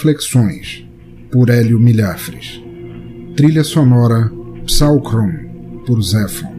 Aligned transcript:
Reflexões, 0.00 0.88
por 1.30 1.50
Hélio 1.50 1.78
Milhafres. 1.78 2.58
Trilha 3.36 3.62
sonora 3.62 4.32
Psalcrum, 4.64 5.30
por 5.84 6.02
Zephon. 6.02 6.54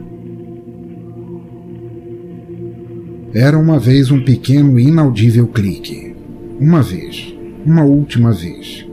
Era 3.34 3.58
uma 3.58 3.80
vez 3.80 4.12
um 4.12 4.22
pequeno 4.22 4.78
e 4.78 4.84
inaudível 4.84 5.48
clique. 5.48 6.14
Uma 6.60 6.82
vez, 6.82 7.34
uma 7.66 7.82
última 7.82 8.30
vez. 8.30 8.86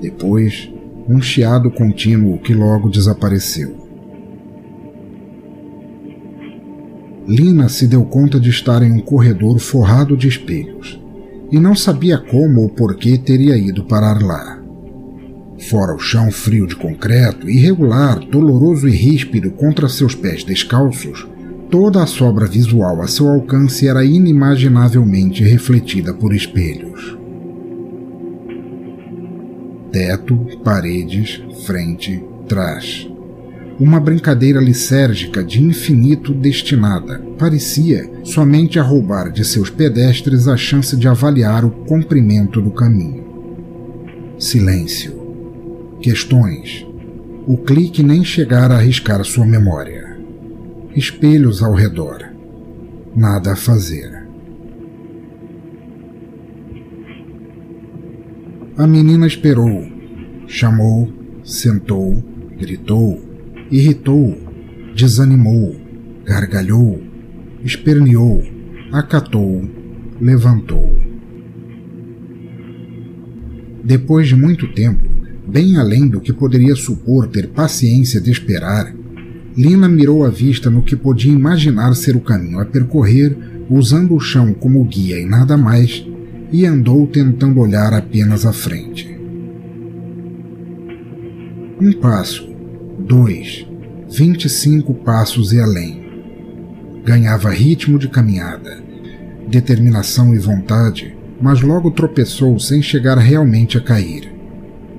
Depois, 0.00 0.68
um 1.08 1.22
chiado 1.22 1.70
contínuo 1.70 2.40
que 2.40 2.52
logo 2.52 2.88
desapareceu. 2.88 3.72
Lina 7.28 7.68
se 7.68 7.86
deu 7.86 8.04
conta 8.04 8.40
de 8.40 8.50
estar 8.50 8.82
em 8.82 8.90
um 8.90 9.00
corredor 9.00 9.60
forrado 9.60 10.16
de 10.16 10.26
espelhos 10.26 11.01
e 11.52 11.60
não 11.60 11.76
sabia 11.76 12.16
como 12.16 12.62
ou 12.62 12.70
porquê 12.70 13.18
teria 13.18 13.56
ido 13.56 13.84
parar 13.84 14.22
lá. 14.22 14.58
Fora 15.68 15.94
o 15.94 15.98
chão 15.98 16.32
frio 16.32 16.66
de 16.66 16.74
concreto, 16.74 17.48
irregular, 17.48 18.18
doloroso 18.18 18.88
e 18.88 18.90
ríspido 18.90 19.50
contra 19.50 19.88
seus 19.88 20.14
pés 20.14 20.42
descalços, 20.42 21.28
toda 21.70 22.02
a 22.02 22.06
sobra 22.06 22.46
visual 22.46 23.02
a 23.02 23.06
seu 23.06 23.28
alcance 23.28 23.86
era 23.86 24.04
inimaginavelmente 24.04 25.44
refletida 25.44 26.14
por 26.14 26.34
espelhos. 26.34 27.18
Teto, 29.92 30.34
paredes, 30.64 31.42
frente, 31.66 32.24
trás 32.48 33.11
uma 33.82 33.98
brincadeira 33.98 34.60
lisérgica 34.60 35.42
de 35.42 35.60
infinito 35.60 36.32
destinada, 36.32 37.18
parecia, 37.36 38.08
somente 38.22 38.78
a 38.78 38.82
roubar 38.82 39.32
de 39.32 39.44
seus 39.44 39.70
pedestres 39.70 40.46
a 40.46 40.56
chance 40.56 40.96
de 40.96 41.08
avaliar 41.08 41.64
o 41.64 41.70
comprimento 41.70 42.62
do 42.62 42.70
caminho. 42.70 43.24
Silêncio. 44.38 45.98
Questões. 46.00 46.86
O 47.44 47.56
clique 47.56 48.04
nem 48.04 48.22
chegar 48.22 48.70
a 48.70 48.76
arriscar 48.76 49.24
sua 49.24 49.44
memória. 49.44 50.16
Espelhos 50.94 51.60
ao 51.60 51.74
redor. 51.74 52.24
Nada 53.16 53.54
a 53.54 53.56
fazer. 53.56 54.28
A 58.78 58.86
menina 58.86 59.26
esperou, 59.26 59.84
chamou, 60.46 61.12
sentou, 61.42 62.22
gritou 62.56 63.31
irritou, 63.72 64.38
desanimou, 64.94 65.74
gargalhou, 66.26 67.02
esperneou, 67.64 68.44
acatou, 68.92 69.66
levantou. 70.20 70.94
Depois 73.82 74.28
de 74.28 74.36
muito 74.36 74.68
tempo, 74.74 75.08
bem 75.48 75.78
além 75.78 76.06
do 76.06 76.20
que 76.20 76.34
poderia 76.34 76.76
supor 76.76 77.26
ter 77.28 77.48
paciência 77.48 78.20
de 78.20 78.30
esperar, 78.30 78.94
Lina 79.56 79.88
mirou 79.88 80.24
a 80.24 80.28
vista 80.28 80.70
no 80.70 80.82
que 80.82 80.94
podia 80.94 81.32
imaginar 81.32 81.94
ser 81.94 82.14
o 82.14 82.20
caminho 82.20 82.60
a 82.60 82.66
percorrer, 82.66 83.36
usando 83.70 84.14
o 84.14 84.20
chão 84.20 84.52
como 84.52 84.84
guia 84.84 85.18
e 85.18 85.24
nada 85.24 85.56
mais, 85.56 86.06
e 86.52 86.66
andou 86.66 87.06
tentando 87.06 87.58
olhar 87.60 87.94
apenas 87.94 88.44
à 88.44 88.52
frente. 88.52 89.18
Um 91.80 91.92
passo, 91.94 92.51
dois, 93.06 93.66
vinte 94.08 94.44
e 94.44 94.48
cinco 94.48 94.94
passos 94.94 95.52
e 95.52 95.60
além. 95.60 96.02
Ganhava 97.04 97.50
ritmo 97.50 97.98
de 97.98 98.08
caminhada, 98.08 98.82
determinação 99.48 100.34
e 100.34 100.38
vontade, 100.38 101.16
mas 101.40 101.60
logo 101.60 101.90
tropeçou 101.90 102.58
sem 102.58 102.80
chegar 102.80 103.18
realmente 103.18 103.76
a 103.76 103.80
cair. 103.80 104.32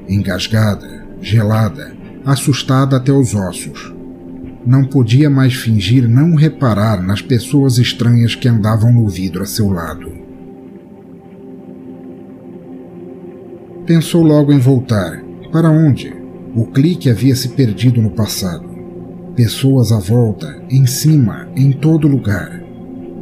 Engasgada, 0.07 1.05
gelada, 1.21 1.93
assustada 2.25 2.97
até 2.97 3.11
os 3.11 3.33
ossos. 3.33 3.93
Não 4.65 4.85
podia 4.85 5.29
mais 5.29 5.53
fingir 5.53 6.07
não 6.07 6.35
reparar 6.35 7.01
nas 7.01 7.21
pessoas 7.21 7.77
estranhas 7.77 8.35
que 8.35 8.47
andavam 8.47 8.93
no 8.93 9.07
vidro 9.07 9.43
a 9.43 9.45
seu 9.45 9.69
lado. 9.69 10.11
Pensou 13.85 14.23
logo 14.23 14.51
em 14.51 14.59
voltar. 14.59 15.21
Para 15.51 15.69
onde? 15.69 16.22
O 16.55 16.65
clique 16.67 17.09
havia 17.09 17.35
se 17.35 17.49
perdido 17.49 17.99
no 17.99 18.11
passado. 18.11 18.69
Pessoas 19.35 19.91
à 19.91 19.97
volta, 19.97 20.61
em 20.69 20.85
cima, 20.85 21.47
em 21.55 21.71
todo 21.71 22.07
lugar. 22.07 22.61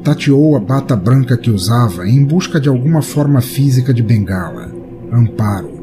Tateou 0.04 0.58
a 0.58 0.60
bata 0.60 0.98
branca 0.98 1.38
que 1.38 1.50
usava 1.50 2.06
em 2.06 2.26
busca 2.26 2.60
de 2.60 2.68
alguma 2.68 3.02
forma 3.02 3.40
física 3.40 3.94
de 3.94 4.04
bengala. 4.04 4.70
Amparo. 5.14 5.80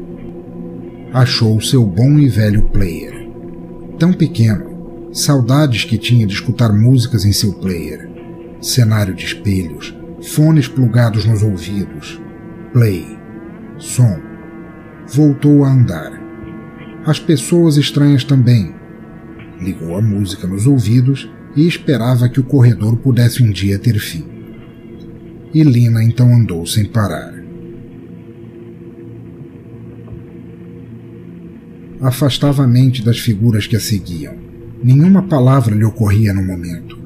Achou 1.11 1.59
seu 1.59 1.83
bom 1.87 2.19
e 2.19 2.27
velho 2.27 2.69
player. 2.69 3.27
Tão 3.97 4.13
pequeno, 4.13 5.09
saudades 5.11 5.85
que 5.85 5.97
tinha 5.97 6.27
de 6.27 6.33
escutar 6.33 6.71
músicas 6.71 7.25
em 7.25 7.31
seu 7.31 7.53
player. 7.53 8.07
Cenário 8.61 9.15
de 9.15 9.25
espelhos, 9.25 9.97
fones 10.21 10.67
plugados 10.67 11.25
nos 11.25 11.41
ouvidos. 11.41 12.21
Play. 12.71 13.07
Som. 13.79 14.19
Voltou 15.07 15.63
a 15.63 15.71
andar 15.71 16.18
as 17.09 17.19
pessoas 17.19 17.75
estranhas 17.75 18.23
também. 18.23 18.71
Ligou 19.59 19.97
a 19.97 20.01
música 20.01 20.45
nos 20.45 20.67
ouvidos 20.67 21.27
e 21.55 21.67
esperava 21.67 22.29
que 22.29 22.39
o 22.39 22.43
corredor 22.43 22.97
pudesse 22.97 23.41
um 23.41 23.49
dia 23.49 23.79
ter 23.79 23.97
fim. 23.97 24.23
E 25.51 25.63
Lina 25.63 26.03
então 26.03 26.31
andou 26.33 26.65
sem 26.67 26.85
parar. 26.85 27.33
Afastava 31.99 32.63
a 32.63 32.67
mente 32.67 33.03
das 33.03 33.17
figuras 33.17 33.65
que 33.65 33.75
a 33.75 33.79
seguiam. 33.79 34.35
Nenhuma 34.83 35.23
palavra 35.23 35.75
lhe 35.75 35.83
ocorria 35.83 36.31
no 36.31 36.43
momento. 36.43 36.97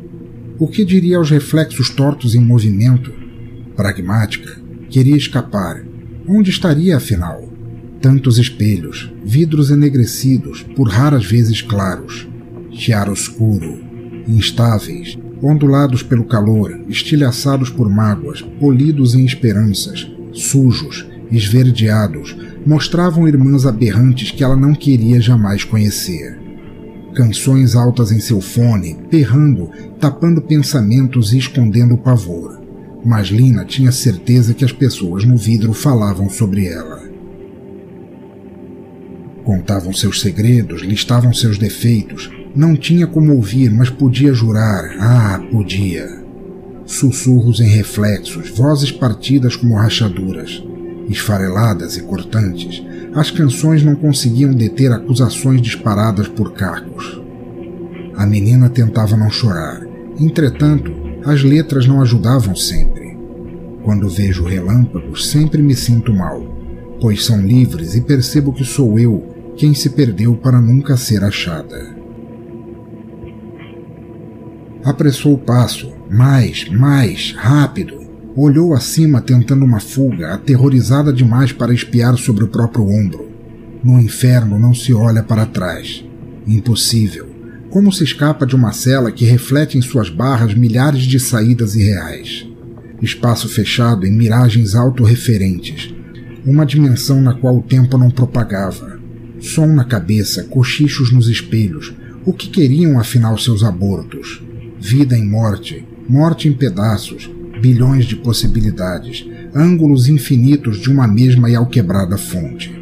O 0.60 0.68
que 0.68 0.84
diria 0.84 1.18
aos 1.18 1.32
reflexos 1.32 1.90
tortos 1.90 2.36
em 2.36 2.42
movimento? 2.42 3.12
Pragmática, 3.76 4.62
queria 4.90 5.16
escapar. 5.16 5.84
Onde 6.28 6.52
estaria, 6.52 6.98
afinal? 6.98 7.53
Tantos 8.04 8.38
espelhos, 8.38 9.10
vidros 9.24 9.72
enegrecidos, 9.72 10.62
por 10.76 10.90
raras 10.90 11.26
vezes 11.26 11.62
claros, 11.62 12.28
chiaroscuro, 12.70 13.80
instáveis, 14.28 15.18
ondulados 15.42 16.04
pelo 16.04 16.26
calor, 16.26 16.82
estilhaçados 16.90 17.70
por 17.70 17.90
mágoas, 17.90 18.42
polidos 18.60 19.16
em 19.16 19.24
esperanças, 19.24 20.06
sujos, 20.34 21.08
esverdeados, 21.32 22.36
mostravam 22.66 23.26
irmãs 23.26 23.66
aberrantes 23.66 24.32
que 24.32 24.44
ela 24.44 24.58
não 24.58 24.76
queria 24.76 25.22
jamais 25.22 25.64
conhecer. 25.64 26.38
Canções 27.16 27.74
altas 27.74 28.12
em 28.12 28.20
seu 28.20 28.42
fone, 28.42 28.98
perrando, 29.10 29.70
tapando 30.02 30.42
pensamentos 30.42 31.32
e 31.32 31.38
escondendo 31.38 31.94
o 31.94 32.00
pavor. 32.00 32.62
Mas 33.06 33.28
Lina 33.28 33.64
tinha 33.64 33.94
certeza 33.94 34.54
que 34.54 34.66
as 34.66 34.74
pessoas 34.74 35.24
no 35.24 35.38
vidro 35.38 35.72
falavam 35.72 36.30
sobre 36.30 36.68
ela. 36.68 37.03
Contavam 39.44 39.92
seus 39.92 40.22
segredos, 40.22 40.82
listavam 40.82 41.34
seus 41.34 41.58
defeitos. 41.58 42.32
Não 42.56 42.78
tinha 42.78 43.06
como 43.06 43.36
ouvir, 43.36 43.70
mas 43.70 43.90
podia 43.90 44.34
jurar. 44.34 44.96
Ah, 45.00 45.42
podia. 45.52 46.24
Sussurros 46.86 47.60
em 47.60 47.68
reflexos, 47.68 48.50
vozes 48.50 48.92
partidas 48.92 49.56
como 49.56 49.76
rachaduras, 49.76 50.64
esfareladas 51.10 51.98
e 51.98 52.04
cortantes. 52.04 52.84
As 53.14 53.32
canções 53.32 53.84
não 53.84 53.96
conseguiam 53.96 54.54
deter 54.54 54.92
acusações 54.92 55.62
disparadas 55.62 56.28
por 56.28 56.54
cacos. 56.54 57.22
A 58.16 58.26
menina 58.26 58.70
tentava 58.70 59.18
não 59.18 59.30
chorar. 59.30 59.86
Entretanto, 60.20 60.92
as 61.26 61.44
letras 61.44 61.86
não 61.86 62.02
ajudavam 62.02 62.56
sempre. 62.56 63.18
Quando 63.84 64.10
vejo 64.10 64.46
relâmpagos, 64.46 65.28
sempre 65.30 65.62
me 65.62 65.76
sinto 65.76 66.14
mal, 66.14 66.42
pois 67.02 67.26
são 67.26 67.42
livres 67.42 67.96
e 67.96 68.02
percebo 68.02 68.54
que 68.54 68.64
sou 68.64 68.98
eu 68.98 69.33
quem 69.56 69.74
se 69.74 69.90
perdeu 69.92 70.36
para 70.36 70.60
nunca 70.60 70.98
ser 70.98 71.24
achada. 71.24 71.96
Apressou 74.84 75.34
o 75.34 75.38
passo, 75.38 75.94
mais, 76.10 76.68
mais, 76.70 77.34
rápido. 77.38 78.02
Olhou 78.36 78.74
acima 78.74 79.22
tentando 79.22 79.64
uma 79.64 79.80
fuga, 79.80 80.34
aterrorizada 80.34 81.14
demais 81.14 81.52
para 81.52 81.74
espiar 81.74 82.18
sobre 82.18 82.44
o 82.44 82.48
próprio 82.48 82.86
ombro. 82.88 83.30
No 83.84 84.00
inferno 84.02 84.58
não 84.58 84.74
se 84.74 84.94
olha 84.94 85.22
para 85.22 85.46
trás. 85.46 86.04
Impossível. 86.48 87.28
Como 87.70 87.92
se 87.92 88.04
escapa 88.04 88.46
de 88.46 88.56
uma 88.56 88.72
cela 88.72 89.12
que 89.12 89.26
reflete 89.26 89.78
em 89.78 89.82
suas 89.82 90.10
barras 90.10 90.54
milhares 90.54 91.04
de 91.04 91.20
saídas 91.20 91.76
irreais? 91.76 92.48
Espaço 93.02 93.48
fechado 93.48 94.06
em 94.06 94.12
miragens 94.12 94.76
autorreferentes. 94.76 95.94
Uma 96.46 96.66
dimensão 96.66 97.22
na 97.22 97.34
qual 97.34 97.58
o 97.58 97.64
tempo 97.64 97.98
não 97.98 98.10
propagava. 98.10 99.03
Som 99.44 99.68
na 99.76 99.84
cabeça, 99.84 100.46
cochichos 100.46 101.12
nos 101.12 101.28
espelhos. 101.28 101.94
O 102.26 102.32
que 102.32 102.48
queriam 102.48 102.98
afinal 102.98 103.38
seus 103.38 103.62
abortos? 103.62 104.42
Vida 104.80 105.18
em 105.18 105.28
morte, 105.28 105.86
morte 106.08 106.48
em 106.48 106.54
pedaços, 106.54 107.30
bilhões 107.60 108.06
de 108.06 108.16
possibilidades, 108.16 109.28
ângulos 109.54 110.08
infinitos 110.08 110.80
de 110.80 110.90
uma 110.90 111.06
mesma 111.06 111.50
e 111.50 111.56
alquebrada 111.56 112.18
fonte. 112.18 112.74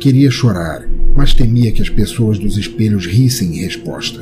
Queria 0.00 0.32
chorar, 0.32 0.84
mas 1.14 1.32
temia 1.32 1.70
que 1.70 1.80
as 1.80 1.88
pessoas 1.88 2.40
dos 2.40 2.58
espelhos 2.58 3.06
rissem 3.06 3.56
em 3.56 3.60
resposta. 3.60 4.20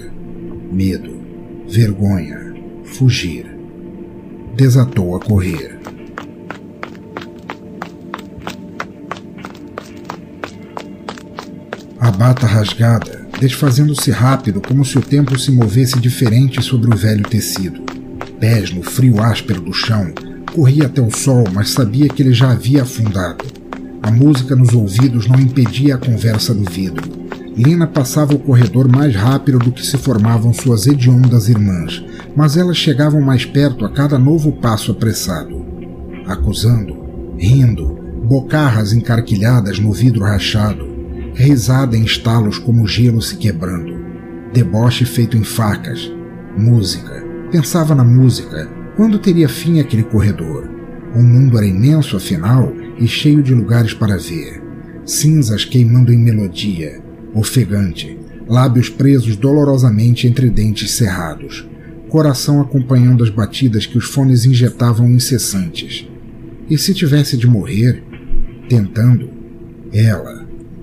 Medo, 0.71 1.23
vergonha, 1.67 2.55
fugir. 2.85 3.47
Desatou 4.55 5.17
a 5.17 5.21
correr. 5.21 5.79
Bata 12.13 12.47
rasgada, 12.47 13.27
desfazendo-se 13.41 14.11
rápido 14.11 14.61
como 14.61 14.85
se 14.85 14.97
o 14.99 15.03
tempo 15.03 15.39
se 15.39 15.51
movesse 15.51 15.99
diferente 15.99 16.63
sobre 16.63 16.93
o 16.93 16.97
velho 16.97 17.25
tecido. 17.25 17.81
Pés 18.39 18.73
no 18.73 18.83
frio 18.83 19.21
áspero 19.21 19.61
do 19.61 19.73
chão, 19.73 20.13
corria 20.55 20.87
até 20.87 21.03
o 21.03 21.11
sol, 21.11 21.45
mas 21.53 21.71
sabia 21.71 22.09
que 22.09 22.23
ele 22.23 22.33
já 22.33 22.53
havia 22.53 22.83
afundado 22.83 23.63
a 24.03 24.11
música 24.11 24.57
nos 24.57 24.75
ouvidos 24.75 25.29
não 25.29 25.39
impedia 25.39 25.95
a 25.95 25.99
conversa 25.99 26.53
do 26.53 26.69
vidro. 26.69 27.09
Lina 27.57 27.87
passava 27.87 28.35
o 28.35 28.39
corredor 28.39 28.89
mais 28.89 29.15
rápido 29.15 29.61
do 29.61 29.71
que 29.71 29.87
se 29.87 29.97
formavam 29.97 30.53
suas 30.53 30.89
hediondas 30.89 31.49
irmãs, 31.49 32.03
mas 32.35 32.57
elas 32.57 32.77
chegavam 32.77 33.21
mais 33.21 33.45
perto 33.45 33.85
a 33.85 33.91
cada 33.91 34.19
novo 34.19 34.51
passo 34.53 34.91
apressado. 34.91 35.65
Acusando, 36.27 36.97
rindo, 37.39 37.97
bocarras 38.25 38.93
encarquilhadas 38.93 39.79
no 39.79 39.93
vidro 39.93 40.25
rachado, 40.25 40.85
risada 41.35 41.97
em 41.97 42.05
estalos 42.05 42.59
como 42.59 42.87
gelo 42.87 43.23
se 43.23 43.37
quebrando, 43.37 43.97
deboche 44.53 45.05
feito 45.05 45.37
em 45.37 45.45
facas, 45.45 46.13
música. 46.57 47.25
Pensava 47.51 47.95
na 47.95 48.05
música. 48.05 48.69
Quando 48.97 49.19
teria 49.19 49.49
fim 49.49 49.81
aquele 49.81 50.03
corredor? 50.03 50.69
O 51.15 51.23
mundo 51.23 51.59
era 51.59 51.67
imenso, 51.67 52.17
afinal, 52.17 52.73
e 52.99 53.07
cheio 53.07 53.43
de 53.43 53.55
lugares 53.55 53.93
para 53.93 54.17
ver. 54.17 54.63
Cinzas 55.05 55.65
queimando 55.65 56.13
em 56.13 56.19
melodia, 56.19 57.03
ofegante, 57.35 58.19
lábios 58.49 58.89
presos 58.89 59.37
dolorosamente 59.37 60.27
entre 60.27 60.49
dentes 60.49 60.93
cerrados, 60.93 61.69
coração 62.09 62.61
acompanhando 62.61 63.25
as 63.25 63.31
batidas 63.31 63.87
que 63.87 63.99
os 63.99 64.05
fones 64.05 64.45
injetavam 64.45 65.09
incessantes. 65.11 66.07
E 66.69 66.79
se 66.79 66.95
tivesse 66.95 67.37
de 67.37 67.47
morrer, 67.47 68.03
tentando, 68.69 69.31
ela, 69.93 70.42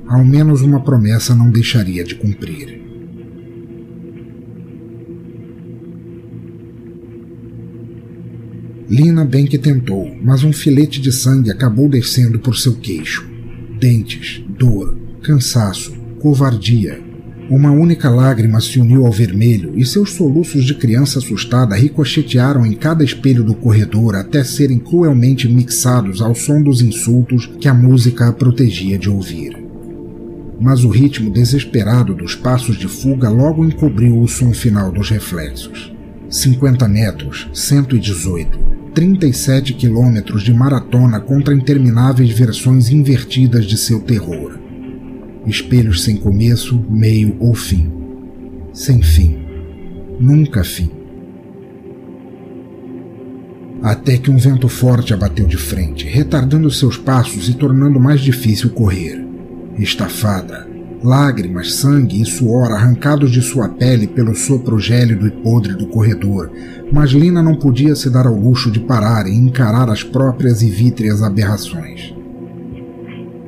ao 0.09 0.25
menos 0.25 0.63
uma 0.63 0.79
promessa 0.79 1.35
não 1.35 1.51
deixaria 1.51 2.03
de 2.03 2.15
cumprir. 2.15 2.81
Lina 8.89 9.23
bem 9.23 9.45
que 9.45 9.59
tentou, 9.59 10.11
mas 10.19 10.43
um 10.43 10.51
filete 10.51 10.99
de 10.99 11.11
sangue 11.11 11.51
acabou 11.51 11.87
descendo 11.87 12.39
por 12.39 12.57
seu 12.57 12.75
queixo. 12.77 13.29
Dentes, 13.79 14.43
dor, 14.49 14.97
cansaço, 15.21 15.93
covardia. 16.19 16.99
Uma 17.47 17.69
única 17.69 18.09
lágrima 18.09 18.59
se 18.61 18.79
uniu 18.79 19.05
ao 19.05 19.11
vermelho 19.11 19.77
e 19.77 19.85
seus 19.85 20.13
soluços 20.13 20.65
de 20.65 20.73
criança 20.73 21.19
assustada 21.19 21.75
ricochetearam 21.75 22.65
em 22.65 22.73
cada 22.73 23.03
espelho 23.03 23.43
do 23.43 23.53
corredor 23.53 24.15
até 24.15 24.43
serem 24.43 24.79
cruelmente 24.79 25.47
mixados 25.47 26.19
ao 26.19 26.33
som 26.33 26.63
dos 26.63 26.81
insultos 26.81 27.45
que 27.59 27.67
a 27.67 27.75
música 27.75 28.27
a 28.27 28.33
protegia 28.33 28.97
de 28.97 29.07
ouvir. 29.07 29.68
Mas 30.59 30.83
o 30.83 30.89
ritmo 30.89 31.31
desesperado 31.31 32.13
dos 32.13 32.35
passos 32.35 32.77
de 32.77 32.87
fuga 32.87 33.29
logo 33.29 33.63
encobriu 33.63 34.19
o 34.21 34.27
som 34.27 34.51
final 34.51 34.91
dos 34.91 35.09
reflexos. 35.09 35.93
50 36.29 36.87
metros, 36.87 37.49
118, 37.53 38.59
37 38.93 39.73
quilômetros 39.73 40.43
de 40.43 40.53
maratona 40.53 41.19
contra 41.19 41.55
intermináveis 41.55 42.29
versões 42.31 42.91
invertidas 42.91 43.65
de 43.65 43.77
seu 43.77 44.01
terror. 44.01 44.59
Espelhos 45.47 46.03
sem 46.03 46.17
começo, 46.17 46.83
meio 46.89 47.35
ou 47.39 47.55
fim. 47.55 47.91
Sem 48.73 49.01
fim. 49.01 49.39
Nunca 50.19 50.63
fim. 50.63 50.91
Até 53.81 54.17
que 54.17 54.29
um 54.29 54.37
vento 54.37 54.67
forte 54.67 55.13
abateu 55.13 55.47
de 55.47 55.57
frente, 55.57 56.05
retardando 56.05 56.69
seus 56.69 56.97
passos 56.97 57.47
e 57.47 57.53
tornando 57.53 57.99
mais 57.99 58.19
difícil 58.19 58.71
correr. 58.71 59.28
Estafada, 59.79 60.67
lágrimas, 61.01 61.75
sangue 61.75 62.21
e 62.21 62.25
suor 62.25 62.69
arrancados 62.73 63.31
de 63.31 63.41
sua 63.41 63.69
pele 63.69 64.07
pelo 64.07 64.35
sopro 64.35 64.77
gélido 64.77 65.25
e 65.25 65.31
podre 65.31 65.73
do 65.73 65.87
corredor, 65.87 66.51
mas 66.91 67.11
Lina 67.11 67.41
não 67.41 67.55
podia 67.55 67.95
se 67.95 68.09
dar 68.09 68.27
ao 68.27 68.35
luxo 68.35 68.69
de 68.69 68.81
parar 68.81 69.25
e 69.25 69.33
encarar 69.33 69.89
as 69.89 70.03
próprias 70.03 70.61
e 70.61 70.69
vítreas 70.69 71.23
aberrações. 71.23 72.13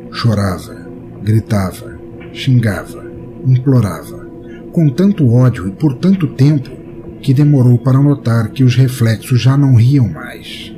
Chorava, 0.09 0.87
gritava, 1.21 1.99
xingava, 2.31 3.03
implorava, 3.45 4.25
com 4.71 4.89
tanto 4.89 5.29
ódio 5.29 5.67
e 5.67 5.71
por 5.71 5.95
tanto 5.95 6.27
tempo 6.27 6.69
que 7.21 7.33
demorou 7.33 7.77
para 7.77 8.01
notar 8.01 8.51
que 8.51 8.63
os 8.63 8.75
reflexos 8.75 9.41
já 9.41 9.57
não 9.57 9.75
riam 9.75 10.07
mais. 10.07 10.73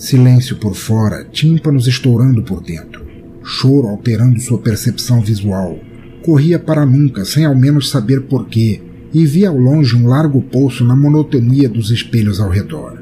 Silêncio 0.00 0.56
por 0.56 0.74
fora, 0.74 1.26
tímpanos 1.30 1.86
estourando 1.86 2.42
por 2.42 2.62
dentro, 2.62 3.04
choro 3.44 3.86
alterando 3.86 4.40
sua 4.40 4.58
percepção 4.58 5.20
visual. 5.20 5.78
Corria 6.24 6.58
para 6.58 6.86
nunca, 6.86 7.22
sem 7.26 7.44
ao 7.44 7.54
menos 7.54 7.90
saber 7.90 8.22
porquê, 8.22 8.80
e 9.12 9.26
via 9.26 9.50
ao 9.50 9.58
longe 9.58 9.94
um 9.94 10.06
largo 10.06 10.40
poço 10.40 10.86
na 10.86 10.96
monotonia 10.96 11.68
dos 11.68 11.90
espelhos 11.90 12.40
ao 12.40 12.48
redor. 12.48 12.98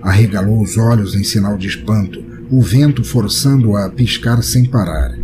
Arregalou 0.00 0.62
os 0.62 0.78
olhos 0.78 1.14
em 1.14 1.22
sinal 1.22 1.58
de 1.58 1.68
espanto, 1.68 2.24
o 2.50 2.62
vento 2.62 3.04
forçando-a 3.04 3.84
a 3.84 3.90
piscar 3.90 4.42
sem 4.42 4.64
parar. 4.64 5.14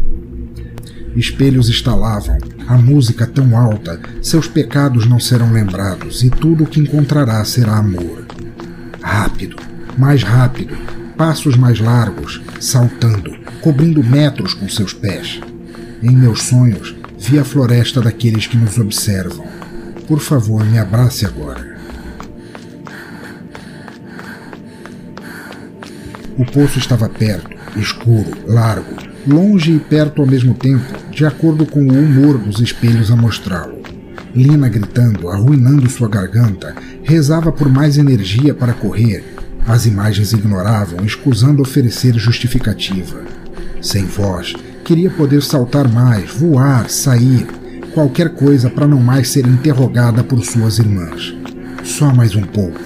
Espelhos 1.17 1.71
estalavam, 1.71 2.37
a 2.69 2.77
música 2.77 3.27
tão 3.27 3.57
alta, 3.57 3.99
seus 4.21 4.47
pecados 4.47 5.07
não 5.07 5.19
serão 5.19 5.51
lembrados 5.51 6.23
e 6.23 6.29
tudo 6.29 6.65
o 6.65 6.67
que 6.67 6.79
encontrará 6.79 7.43
será 7.43 7.79
amor. 7.79 8.27
Rápido, 9.01 9.57
mais 9.97 10.23
rápido, 10.23 10.77
passos 11.17 11.57
mais 11.57 11.81
largos, 11.81 12.43
saltando, 12.61 13.35
cobrindo 13.63 14.05
metros 14.05 14.53
com 14.53 14.69
seus 14.69 14.93
pés. 14.93 15.41
Em 16.03 16.15
meus 16.15 16.43
sonhos, 16.43 16.95
vi 17.19 17.39
a 17.39 17.45
floresta 17.45 18.03
daqueles 18.03 18.47
que 18.47 18.57
nos 18.57 18.79
observam. 18.79 19.47
Por 20.07 20.21
favor, 20.21 20.65
me 20.65 20.79
abrace 20.79 21.25
agora. 21.25 21.77
O 26.39 26.45
poço 26.45 26.79
estava 26.79 27.09
perto, 27.09 27.57
escuro, 27.77 28.31
largo, 28.47 28.95
longe 29.27 29.73
e 29.73 29.79
perto 29.81 30.21
ao 30.21 30.29
mesmo 30.29 30.53
tempo, 30.53 30.85
de 31.11 31.25
acordo 31.25 31.65
com 31.65 31.81
o 31.81 31.99
humor 31.99 32.37
dos 32.37 32.61
espelhos 32.61 33.11
a 33.11 33.17
mostrá-lo. 33.17 33.81
Lina 34.35 34.69
gritando, 34.69 35.31
arruinando 35.31 35.89
sua 35.89 36.09
garganta, 36.09 36.75
rezava 37.03 37.51
por 37.51 37.71
mais 37.71 37.97
energia 37.97 38.53
para 38.53 38.75
correr 38.75 39.36
as 39.67 39.85
imagens 39.85 40.33
ignoravam, 40.33 41.05
escusando 41.05 41.63
oferecer 41.63 42.15
justificativa. 42.15 43.23
Sem 43.83 44.05
voz, 44.05 44.55
queria 44.85 45.11
poder 45.11 45.43
saltar 45.43 45.89
mais, 45.89 46.31
voar, 46.31 46.89
sair, 46.89 47.47
qualquer 47.93 48.31
coisa 48.31 48.71
para 48.71 48.87
não 48.87 49.01
mais 49.01 49.29
ser 49.31 49.47
interrogada 49.47 50.23
por 50.23 50.45
suas 50.45 50.79
irmãs. 50.79 51.35
Só 51.83 52.13
mais 52.15 52.35
um 52.35 52.43
pouco. 52.43 52.81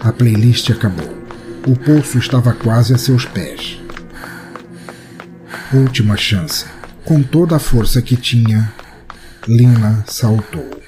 A 0.00 0.12
playlist 0.12 0.70
acabou. 0.70 1.20
O 1.66 1.76
poço 1.76 2.18
estava 2.18 2.52
quase 2.52 2.94
a 2.94 2.98
seus 2.98 3.24
pés. 3.24 3.78
Última 5.72 6.16
chance. 6.16 6.64
Com 7.04 7.22
toda 7.22 7.56
a 7.56 7.58
força 7.58 8.00
que 8.00 8.16
tinha, 8.16 8.72
Lina 9.46 10.04
saltou. 10.06 10.79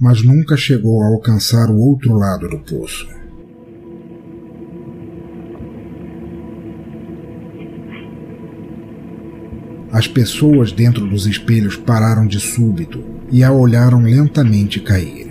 Mas 0.00 0.22
nunca 0.22 0.56
chegou 0.56 1.02
a 1.02 1.06
alcançar 1.06 1.70
o 1.70 1.78
outro 1.78 2.14
lado 2.14 2.48
do 2.48 2.58
poço. 2.58 3.08
As 9.90 10.06
pessoas 10.06 10.70
dentro 10.70 11.06
dos 11.06 11.26
espelhos 11.26 11.76
pararam 11.76 12.26
de 12.26 12.38
súbito 12.38 13.02
e 13.32 13.42
a 13.42 13.50
olharam 13.50 14.02
lentamente 14.02 14.80
cair. 14.80 15.26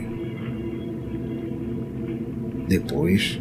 Depois, 2.68 3.40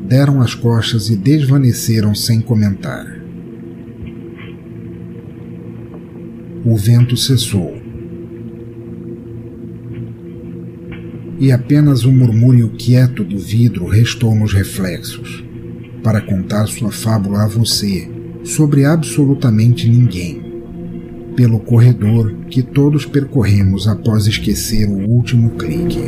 deram 0.00 0.42
as 0.42 0.54
costas 0.54 1.08
e 1.08 1.16
desvaneceram 1.16 2.14
sem 2.14 2.40
comentar. 2.40 3.06
O 6.64 6.76
vento 6.76 7.16
cessou. 7.16 7.85
E 11.38 11.52
apenas 11.52 12.04
o 12.04 12.08
um 12.08 12.12
murmúrio 12.12 12.70
quieto 12.70 13.22
do 13.22 13.38
vidro 13.38 13.86
restou 13.86 14.34
nos 14.34 14.52
reflexos, 14.52 15.44
para 16.02 16.20
contar 16.20 16.66
sua 16.66 16.90
fábula 16.90 17.44
a 17.44 17.48
você 17.48 18.08
sobre 18.42 18.84
absolutamente 18.84 19.88
ninguém 19.88 20.46
pelo 21.36 21.60
corredor 21.60 22.34
que 22.48 22.62
todos 22.62 23.04
percorremos 23.04 23.86
após 23.86 24.26
esquecer 24.26 24.88
o 24.88 25.06
último 25.06 25.50
clique. 25.50 26.00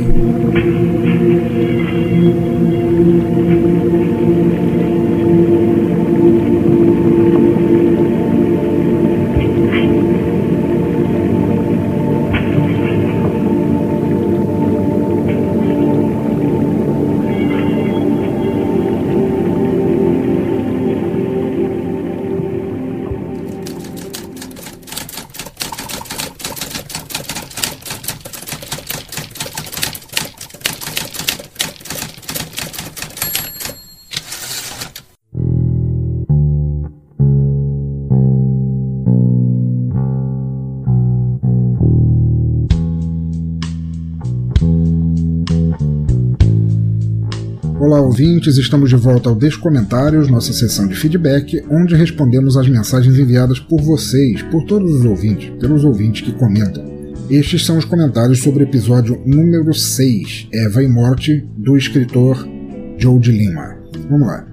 Olá, 47.89 48.01
ouvintes, 48.01 48.57
estamos 48.57 48.91
de 48.91 48.95
volta 48.95 49.29
ao 49.29 49.35
Descomentários, 49.35 50.29
nossa 50.29 50.53
sessão 50.53 50.87
de 50.87 50.93
feedback, 50.95 51.65
onde 51.71 51.95
respondemos 51.95 52.55
as 52.55 52.69
mensagens 52.69 53.17
enviadas 53.17 53.59
por 53.59 53.81
vocês, 53.81 54.43
por 54.43 54.63
todos 54.65 54.93
os 54.93 55.05
ouvintes, 55.05 55.49
pelos 55.59 55.83
ouvintes 55.83 56.21
que 56.21 56.31
comentam. 56.31 56.85
Estes 57.31 57.65
são 57.65 57.79
os 57.79 57.85
comentários 57.85 58.43
sobre 58.43 58.63
o 58.63 58.67
episódio 58.67 59.19
número 59.25 59.73
6, 59.73 60.49
Eva 60.53 60.83
e 60.83 60.87
Morte, 60.87 61.43
do 61.57 61.75
escritor 61.75 62.47
Joe 62.95 63.19
de 63.19 63.31
Lima. 63.31 63.75
Vamos 64.07 64.27
lá. 64.27 64.45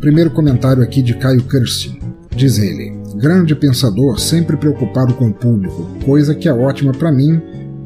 Primeiro 0.00 0.30
comentário 0.30 0.84
aqui 0.84 1.02
de 1.02 1.14
Caio 1.14 1.42
Kirsten. 1.42 1.98
Diz 2.30 2.58
ele: 2.58 2.96
Grande 3.16 3.56
pensador, 3.56 4.20
sempre 4.20 4.56
preocupado 4.56 5.14
com 5.14 5.30
o 5.30 5.34
público, 5.34 5.84
coisa 6.04 6.32
que 6.32 6.48
é 6.48 6.52
ótima 6.52 6.92
para 6.92 7.10
mim, 7.10 7.42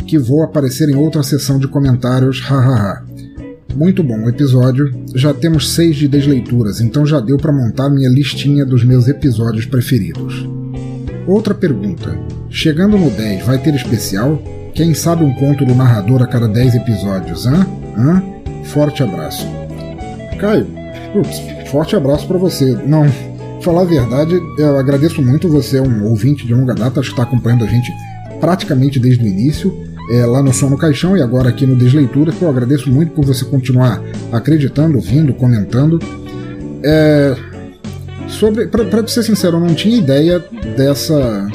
que 0.06 0.18
vou 0.18 0.42
aparecer 0.42 0.90
em 0.90 0.96
outra 0.96 1.22
sessão 1.22 1.58
de 1.58 1.66
comentários, 1.66 2.40
hahaha. 2.40 3.08
Muito 3.74 4.02
bom 4.02 4.24
o 4.24 4.28
episódio. 4.28 4.92
Já 5.14 5.32
temos 5.32 5.74
seis 5.74 5.96
de 5.96 6.08
desleituras, 6.08 6.80
então 6.80 7.06
já 7.06 7.20
deu 7.20 7.36
para 7.36 7.52
montar 7.52 7.88
minha 7.88 8.08
listinha 8.08 8.64
dos 8.66 8.84
meus 8.84 9.08
episódios 9.08 9.64
preferidos. 9.64 10.46
Outra 11.26 11.54
pergunta: 11.54 12.18
chegando 12.50 12.98
no 12.98 13.10
10, 13.10 13.46
vai 13.46 13.58
ter 13.58 13.74
especial? 13.74 14.40
Quem 14.74 14.94
sabe 14.94 15.24
um 15.24 15.34
conto 15.34 15.64
do 15.64 15.74
narrador 15.74 16.22
a 16.22 16.26
cada 16.26 16.48
10 16.48 16.76
episódios, 16.76 17.46
hã? 17.46 17.66
Hã? 17.96 18.22
Forte 18.64 19.02
abraço. 19.02 19.46
Caio, 20.38 20.66
ups, 21.14 21.40
forte 21.70 21.96
abraço 21.96 22.26
para 22.26 22.38
você. 22.38 22.76
Não, 22.86 23.06
falar 23.60 23.82
a 23.82 23.84
verdade, 23.84 24.34
eu 24.58 24.78
agradeço 24.78 25.22
muito 25.22 25.48
você, 25.48 25.78
é 25.78 25.82
um 25.82 26.04
ouvinte 26.08 26.46
de 26.46 26.54
longa 26.54 26.74
data, 26.74 27.00
acho 27.00 27.10
que 27.10 27.20
está 27.20 27.24
acompanhando 27.24 27.64
a 27.64 27.68
gente 27.68 27.92
praticamente 28.40 28.98
desde 28.98 29.22
o 29.22 29.28
início 29.28 29.89
é, 30.10 30.26
lá 30.26 30.42
no 30.42 30.52
Som 30.52 30.70
no 30.70 30.76
Caixão 30.76 31.16
e 31.16 31.22
agora 31.22 31.48
aqui 31.48 31.64
no 31.66 31.76
Desleitura, 31.76 32.32
que 32.32 32.42
eu 32.42 32.50
agradeço 32.50 32.90
muito 32.90 33.12
por 33.12 33.24
você 33.24 33.44
continuar 33.44 34.02
acreditando, 34.32 35.00
vindo, 35.00 35.32
comentando. 35.32 36.00
É, 36.82 37.36
sobre, 38.28 38.66
para 38.66 39.06
ser 39.06 39.22
sincero, 39.22 39.56
eu 39.56 39.60
não 39.60 39.74
tinha 39.74 39.96
ideia 39.96 40.44
dessa 40.76 41.48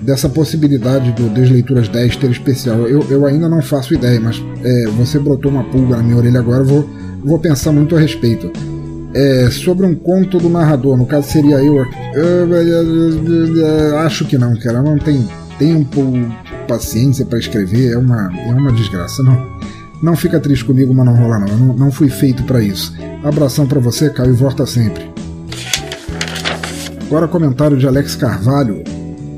dessa 0.00 0.28
possibilidade 0.28 1.10
do 1.12 1.28
Desleituras 1.28 1.88
10 1.88 2.16
ter 2.16 2.30
especial. 2.30 2.86
Eu, 2.86 3.04
eu 3.10 3.26
ainda 3.26 3.48
não 3.48 3.60
faço 3.60 3.94
ideia, 3.94 4.20
mas 4.20 4.42
é, 4.62 4.86
você 4.90 5.18
brotou 5.18 5.50
uma 5.50 5.64
pulga 5.64 5.96
na 5.96 6.02
minha 6.02 6.16
orelha 6.16 6.38
agora, 6.38 6.60
eu 6.60 6.66
vou, 6.66 6.88
vou 7.24 7.38
pensar 7.38 7.72
muito 7.72 7.96
a 7.96 8.00
respeito. 8.00 8.50
É, 9.12 9.48
sobre 9.50 9.86
um 9.86 9.94
conto 9.94 10.38
do 10.38 10.48
narrador, 10.48 10.96
no 10.96 11.06
caso 11.06 11.28
seria 11.28 11.56
eu. 11.56 11.84
acho 14.04 14.24
que 14.26 14.38
não, 14.38 14.54
cara. 14.56 14.82
Não 14.82 14.98
tem 14.98 15.26
tempo, 15.58 16.00
paciência 16.68 17.24
para 17.24 17.38
escrever, 17.38 17.94
é 17.94 17.98
uma, 17.98 18.30
é 18.32 18.52
uma 18.52 18.70
desgraça. 18.70 19.22
Não, 19.22 19.58
não 20.02 20.14
fica 20.14 20.38
triste 20.38 20.64
comigo, 20.64 20.94
mas 20.94 21.06
não 21.06 21.16
rola 21.16 21.40
não. 21.40 21.48
Eu 21.48 21.56
não, 21.56 21.74
não 21.74 21.90
fui 21.90 22.08
feito 22.08 22.44
para 22.44 22.62
isso. 22.62 22.94
Abração 23.24 23.66
para 23.66 23.80
você, 23.80 24.10
Caio, 24.10 24.30
e 24.30 24.34
volta 24.34 24.66
sempre. 24.66 25.10
Agora 27.06 27.26
comentário 27.26 27.76
de 27.76 27.86
Alex 27.86 28.14
Carvalho. 28.14 28.84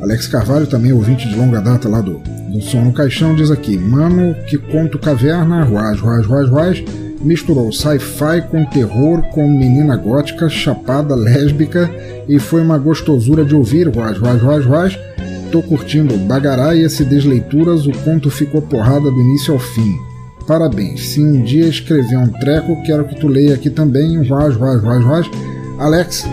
Alex 0.02 0.26
Carvalho, 0.26 0.66
também 0.66 0.92
ouvinte 0.92 1.28
de 1.28 1.37
longa 1.37 1.60
data 1.60 1.88
lá 1.88 2.00
do, 2.00 2.18
do 2.52 2.60
Som 2.60 2.82
no 2.82 2.92
Caixão, 2.92 3.34
diz 3.34 3.50
aqui: 3.50 3.78
Mano, 3.78 4.34
que 4.49 4.58
conto 4.58 4.99
caverna, 4.99 5.62
ruaz, 5.62 6.00
ruaz, 6.00 6.26
ruaz, 6.26 6.49
ruaz, 6.49 6.84
misturou 7.20 7.70
sci-fi 7.70 8.42
com 8.50 8.64
terror, 8.64 9.22
com 9.30 9.46
menina 9.46 9.96
gótica, 9.96 10.49
chapada, 10.49 11.14
lésbica, 11.14 11.88
e 12.28 12.38
foi 12.38 12.60
uma 12.62 12.78
gostosura 12.78 13.44
de 13.44 13.54
ouvir, 13.54 13.88
ruaz, 13.88 14.18
ruaz, 14.18 14.42
ruaz, 14.42 14.64
ruaz 14.64 14.99
Tô 15.50 15.61
curtindo 15.62 16.16
Bagará 16.16 16.76
e 16.76 16.83
esse 16.83 17.04
Desleituras, 17.04 17.85
o 17.85 17.92
conto 18.04 18.30
ficou 18.30 18.62
porrada 18.62 19.11
do 19.11 19.21
início 19.21 19.52
ao 19.52 19.59
fim. 19.59 19.99
Parabéns. 20.47 21.09
Se 21.09 21.21
um 21.21 21.42
dia 21.42 21.66
escrever 21.66 22.16
um 22.16 22.28
treco, 22.28 22.80
quero 22.85 23.04
que 23.04 23.19
tu 23.19 23.26
leia 23.26 23.54
aqui 23.54 23.69
também. 23.69 24.16
Ruaz, 24.28 24.54
ruaz, 24.54 24.80
ruaz, 24.80 25.04
ruaz. 25.04 25.30
Alex, 25.78 26.25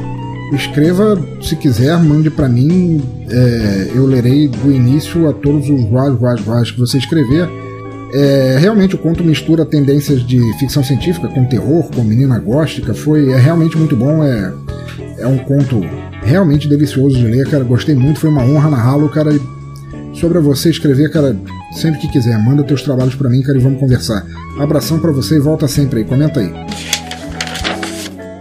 escreva 0.53 1.19
se 1.41 1.55
quiser, 1.55 1.97
mande 1.97 2.29
para 2.29 2.47
mim. 2.47 3.01
É, 3.29 3.91
eu 3.95 4.05
lerei 4.05 4.47
do 4.47 4.71
início 4.71 5.27
a 5.27 5.33
todos 5.33 5.67
os 5.67 5.83
ruaz, 5.85 6.13
ruaz, 6.13 6.41
ruaz 6.41 6.71
que 6.71 6.79
você 6.79 6.99
escrever. 6.99 7.49
É, 8.13 8.57
realmente 8.59 8.95
o 8.95 8.97
conto 8.99 9.23
mistura 9.23 9.65
tendências 9.65 10.25
de 10.25 10.39
ficção 10.59 10.83
científica 10.83 11.27
com 11.27 11.43
terror, 11.45 11.89
com 11.93 12.03
menina 12.03 12.37
góstica. 12.37 12.93
Foi 12.93 13.31
é 13.31 13.37
realmente 13.37 13.77
muito 13.77 13.95
bom. 13.95 14.23
É, 14.23 14.53
é 15.19 15.27
um 15.27 15.39
conto 15.39 15.81
realmente 16.27 16.67
delicioso 16.67 17.17
de 17.17 17.25
ler, 17.25 17.49
cara. 17.49 17.63
Gostei 17.63 17.95
muito, 17.95 18.19
foi 18.19 18.29
uma 18.29 18.43
honra 18.43 18.69
narrá-lo, 18.69 19.09
cara. 19.09 19.31
Sobre 20.13 20.39
você 20.39 20.69
escrever, 20.69 21.11
cara, 21.11 21.37
sempre 21.71 21.99
que 22.01 22.07
quiser, 22.07 22.37
manda 22.39 22.63
teus 22.63 22.81
trabalhos 22.81 23.15
para 23.15 23.29
mim, 23.29 23.41
cara, 23.41 23.57
e 23.57 23.61
vamos 23.61 23.79
conversar. 23.79 24.25
Abração 24.59 24.99
para 24.99 25.11
você 25.11 25.35
e 25.35 25.39
volta 25.39 25.67
sempre 25.67 25.99
aí, 25.99 26.05
comenta 26.05 26.39
aí. 26.39 26.51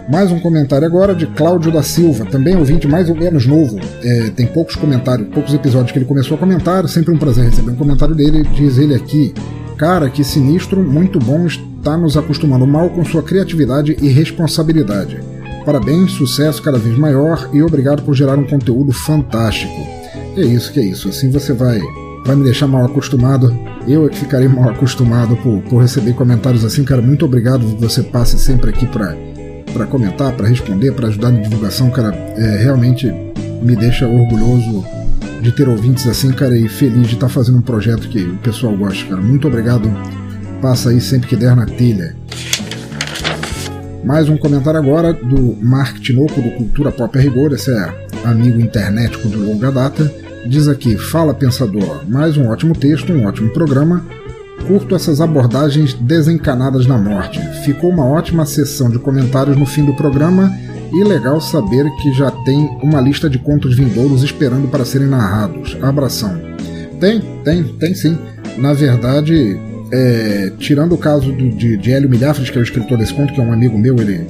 Mais 0.09 0.31
um 0.31 0.39
comentário 0.39 0.87
agora 0.87 1.13
de 1.13 1.27
Cláudio 1.27 1.71
da 1.71 1.83
Silva, 1.83 2.25
também 2.25 2.55
ouvinte 2.55 2.87
mais 2.87 3.09
ou 3.09 3.15
menos 3.15 3.45
novo. 3.45 3.77
É, 4.01 4.29
tem 4.31 4.47
poucos 4.47 4.75
comentários, 4.75 5.27
poucos 5.33 5.53
episódios 5.53 5.91
que 5.91 5.99
ele 5.99 6.05
começou 6.05 6.35
a 6.35 6.39
comentar. 6.39 6.87
Sempre 6.87 7.13
um 7.13 7.17
prazer 7.17 7.45
receber 7.45 7.71
um 7.71 7.75
comentário 7.75 8.15
dele. 8.15 8.43
Diz 8.55 8.77
ele 8.77 8.95
aqui: 8.95 9.33
Cara, 9.77 10.09
que 10.09 10.23
sinistro, 10.23 10.81
muito 10.81 11.19
bom, 11.19 11.45
está 11.45 11.97
nos 11.97 12.17
acostumando 12.17 12.65
mal 12.65 12.89
com 12.89 13.03
sua 13.03 13.21
criatividade 13.21 13.97
e 14.01 14.07
responsabilidade. 14.07 15.19
Parabéns, 15.67 16.13
sucesso 16.13 16.63
cada 16.63 16.77
vez 16.77 16.97
maior 16.97 17.49
e 17.51 17.61
obrigado 17.61 18.01
por 18.01 18.15
gerar 18.15 18.39
um 18.39 18.45
conteúdo 18.45 18.93
fantástico. 18.93 19.73
É 20.37 20.39
isso 20.39 20.71
que 20.71 20.79
é 20.79 20.83
isso. 20.83 21.09
Assim 21.09 21.29
você 21.29 21.51
vai 21.51 21.81
vai 22.25 22.37
me 22.37 22.45
deixar 22.45 22.67
mal 22.67 22.85
acostumado. 22.85 23.53
Eu 23.85 24.05
é 24.05 24.09
que 24.09 24.17
ficarei 24.17 24.47
mal 24.47 24.69
acostumado 24.69 25.35
por, 25.35 25.61
por 25.63 25.81
receber 25.81 26.13
comentários 26.13 26.63
assim, 26.63 26.85
cara. 26.85 27.01
Muito 27.01 27.25
obrigado 27.25 27.67
você 27.81 28.01
passe 28.01 28.39
sempre 28.39 28.69
aqui 28.69 28.87
para 28.87 29.13
para 29.73 29.85
comentar, 29.85 30.31
para 30.37 30.47
responder, 30.47 30.93
para 30.93 31.09
ajudar 31.09 31.31
na 31.31 31.41
divulgação, 31.41 31.89
cara. 31.89 32.15
É, 32.15 32.63
realmente 32.63 33.13
me 33.61 33.75
deixa 33.75 34.07
orgulhoso 34.07 34.85
de 35.41 35.51
ter 35.51 35.67
ouvintes 35.67 36.07
assim, 36.07 36.31
cara, 36.31 36.57
e 36.57 36.69
feliz 36.69 37.07
de 37.07 37.15
estar 37.15 37.27
tá 37.27 37.33
fazendo 37.33 37.57
um 37.57 37.61
projeto 37.61 38.07
que 38.07 38.23
o 38.23 38.37
pessoal 38.37 38.73
gosta, 38.77 39.05
cara. 39.09 39.21
Muito 39.21 39.49
obrigado. 39.49 39.91
Passa 40.61 40.91
aí 40.91 41.01
sempre 41.01 41.27
que 41.27 41.35
der 41.35 41.57
na 41.57 41.65
telha. 41.65 42.15
Mais 44.07 44.29
um 44.29 44.37
comentário 44.37 44.79
agora 44.79 45.11
do 45.11 45.57
Mark 45.61 45.99
Tinoco, 45.99 46.41
do 46.41 46.51
Cultura 46.51 46.93
Pop 46.93 47.17
a 47.17 47.21
Rigor, 47.21 47.51
esse 47.51 47.69
é 47.69 48.07
amigo 48.23 48.57
internetico 48.57 49.27
de 49.27 49.35
longa 49.35 49.69
data. 49.69 50.09
Diz 50.45 50.69
aqui: 50.69 50.97
Fala 50.97 51.33
pensador, 51.33 52.05
mais 52.07 52.37
um 52.37 52.47
ótimo 52.47 52.73
texto, 52.73 53.11
um 53.11 53.25
ótimo 53.25 53.49
programa. 53.49 54.05
curto 54.65 54.95
essas 54.95 55.19
abordagens 55.19 55.93
desencanadas 55.93 56.87
na 56.87 56.97
morte. 56.97 57.37
Ficou 57.65 57.89
uma 57.89 58.05
ótima 58.05 58.45
sessão 58.45 58.89
de 58.89 58.97
comentários 58.97 59.57
no 59.57 59.65
fim 59.65 59.83
do 59.83 59.93
programa 59.93 60.57
e 60.93 61.03
legal 61.03 61.41
saber 61.41 61.85
que 62.01 62.13
já 62.13 62.31
tem 62.45 62.65
uma 62.81 63.01
lista 63.01 63.29
de 63.29 63.37
contos 63.37 63.75
vindouros 63.75 64.23
esperando 64.23 64.69
para 64.69 64.85
serem 64.85 65.07
narrados. 65.07 65.77
Abração. 65.81 66.39
Tem, 66.97 67.19
tem, 67.43 67.61
tem 67.61 67.93
sim. 67.93 68.17
Na 68.57 68.71
verdade, 68.71 69.59
é, 69.91 70.51
tirando 70.57 70.93
o 70.93 70.97
caso 70.97 71.31
do, 71.31 71.49
de, 71.49 71.77
de 71.77 71.91
Hélio 71.91 72.09
Milhafres, 72.09 72.49
que 72.49 72.57
é 72.57 72.61
o 72.61 72.63
escritor 72.63 72.97
desse 72.97 73.13
conto, 73.13 73.33
que 73.33 73.39
é 73.39 73.43
um 73.43 73.53
amigo 73.53 73.77
meu, 73.77 73.95
ele, 73.99 74.27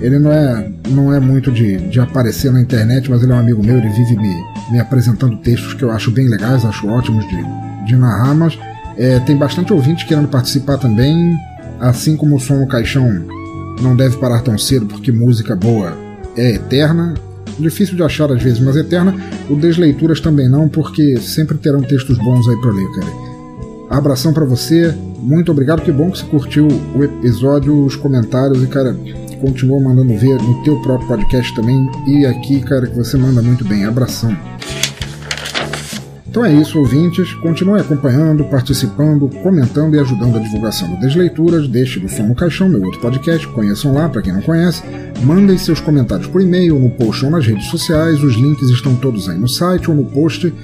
ele 0.00 0.18
não, 0.18 0.32
é, 0.32 0.70
não 0.88 1.14
é 1.14 1.20
muito 1.20 1.50
de, 1.50 1.76
de 1.88 2.00
aparecer 2.00 2.52
na 2.52 2.60
internet, 2.60 3.10
mas 3.10 3.22
ele 3.22 3.32
é 3.32 3.34
um 3.34 3.38
amigo 3.38 3.62
meu, 3.62 3.78
ele 3.78 3.88
vive 3.90 4.16
me, 4.16 4.34
me 4.72 4.80
apresentando 4.80 5.36
textos 5.38 5.74
que 5.74 5.82
eu 5.82 5.90
acho 5.90 6.10
bem 6.10 6.28
legais, 6.28 6.64
acho 6.64 6.88
ótimos 6.88 7.26
de, 7.28 7.44
de 7.86 7.96
narrar, 7.96 8.34
mas 8.34 8.58
é, 8.96 9.18
tem 9.20 9.36
bastante 9.36 9.72
ouvintes 9.72 10.04
querendo 10.04 10.28
participar 10.28 10.78
também, 10.78 11.34
assim 11.78 12.16
como 12.16 12.36
o 12.36 12.40
som 12.40 12.58
no 12.58 12.66
caixão 12.66 13.24
não 13.80 13.96
deve 13.96 14.16
parar 14.18 14.42
tão 14.42 14.58
cedo, 14.58 14.86
porque 14.86 15.10
música 15.10 15.56
boa 15.56 15.96
é 16.36 16.54
eterna. 16.54 17.14
Difícil 17.58 17.96
de 17.96 18.02
achar 18.02 18.30
às 18.30 18.42
vezes, 18.42 18.60
mas 18.60 18.76
eterna. 18.76 19.14
O 19.48 19.56
Desleituras 19.56 20.20
também 20.20 20.48
não, 20.48 20.68
porque 20.68 21.18
sempre 21.18 21.58
terão 21.58 21.82
textos 21.82 22.16
bons 22.18 22.48
aí 22.48 22.56
para 22.60 22.70
ler, 22.70 22.90
cara. 22.92 23.29
Abração 23.90 24.32
para 24.32 24.44
você, 24.44 24.94
muito 25.18 25.50
obrigado, 25.50 25.82
que 25.82 25.90
bom 25.90 26.12
que 26.12 26.18
você 26.18 26.24
curtiu 26.24 26.68
o 26.94 27.02
episódio, 27.02 27.84
os 27.84 27.96
comentários 27.96 28.62
e, 28.62 28.66
cara, 28.68 28.96
continua 29.40 29.80
mandando 29.80 30.16
ver 30.16 30.40
no 30.40 30.62
teu 30.62 30.80
próprio 30.80 31.08
podcast 31.08 31.52
também. 31.56 31.90
E 32.06 32.24
aqui, 32.24 32.60
cara, 32.60 32.86
que 32.86 32.96
você 32.96 33.16
manda 33.16 33.42
muito 33.42 33.64
bem. 33.64 33.84
Abração. 33.84 34.36
Então 36.30 36.44
é 36.44 36.52
isso, 36.54 36.78
ouvintes. 36.78 37.34
Continuem 37.34 37.80
acompanhando, 37.80 38.44
participando, 38.44 39.28
comentando 39.42 39.96
e 39.96 39.98
ajudando 39.98 40.36
a 40.36 40.40
divulgação 40.40 40.88
do 40.88 41.00
Desleituras. 41.00 41.66
Deixe 41.66 41.98
do 41.98 42.08
Som 42.08 42.28
no 42.28 42.36
Caixão, 42.36 42.68
meu 42.68 42.84
outro 42.84 43.00
podcast. 43.00 43.48
Conheçam 43.48 43.92
lá, 43.92 44.08
para 44.08 44.22
quem 44.22 44.32
não 44.32 44.40
conhece. 44.40 44.84
Mandem 45.24 45.58
seus 45.58 45.80
comentários 45.80 46.28
por 46.28 46.40
e-mail, 46.40 46.78
no 46.78 46.90
post 46.90 47.24
ou 47.24 47.32
nas 47.32 47.44
redes 47.44 47.66
sociais. 47.66 48.22
Os 48.22 48.34
links 48.36 48.70
estão 48.70 48.94
todos 48.94 49.28
aí 49.28 49.36
no 49.36 49.48
site 49.48 49.90
ou 49.90 49.96
no 49.96 50.04
post. 50.04 50.54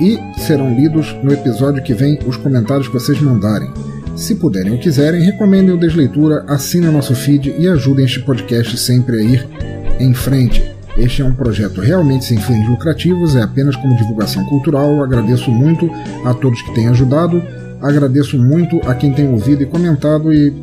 E 0.00 0.18
serão 0.40 0.74
lidos 0.74 1.14
no 1.22 1.32
episódio 1.32 1.82
que 1.82 1.94
vem 1.94 2.18
os 2.26 2.36
comentários 2.36 2.88
que 2.88 2.94
vocês 2.94 3.20
mandarem. 3.20 3.70
Se 4.16 4.34
puderem 4.36 4.72
ou 4.72 4.78
quiserem, 4.78 5.22
recomendem 5.22 5.74
o 5.74 5.78
Desleitura, 5.78 6.44
assinem 6.46 6.90
nosso 6.90 7.14
feed 7.14 7.54
e 7.58 7.68
ajudem 7.68 8.04
este 8.04 8.20
podcast 8.20 8.76
sempre 8.78 9.18
a 9.18 9.22
ir 9.22 9.48
em 9.98 10.14
frente. 10.14 10.74
Este 10.96 11.22
é 11.22 11.24
um 11.24 11.34
projeto 11.34 11.80
realmente 11.80 12.24
sem 12.24 12.38
fins 12.38 12.68
lucrativos, 12.68 13.34
é 13.34 13.42
apenas 13.42 13.74
como 13.74 13.96
divulgação 13.96 14.44
cultural. 14.46 15.02
Agradeço 15.02 15.50
muito 15.50 15.90
a 16.24 16.32
todos 16.32 16.62
que 16.62 16.74
têm 16.74 16.88
ajudado, 16.88 17.42
agradeço 17.82 18.38
muito 18.38 18.80
a 18.88 18.94
quem 18.94 19.12
tem 19.12 19.28
ouvido 19.28 19.62
e 19.62 19.66
comentado 19.66 20.32
e 20.32 20.54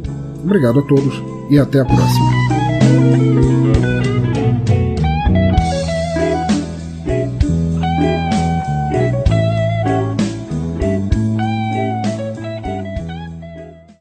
obrigado 0.44 0.80
a 0.80 0.84
todos 0.84 1.22
e 1.50 1.60
até 1.60 1.82
a 1.82 1.86
próxima. 1.86 3.51